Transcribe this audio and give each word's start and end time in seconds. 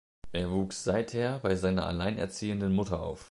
Er 0.31 0.49
wuchs 0.49 0.83
seither 0.83 1.37
bei 1.43 1.55
seiner 1.55 1.85
alleinerziehenden 1.85 2.73
Mutter 2.73 3.03
auf. 3.03 3.19